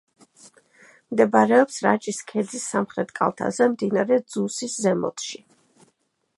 მდებარეობს 1.13 1.77
რაჭის 1.87 2.21
ქედის 2.31 2.65
სამხრეთ 2.71 3.13
კალთაზე, 3.21 3.67
მდინარე 3.75 4.21
ძუსის 4.37 4.79
ზემოთში. 4.87 5.45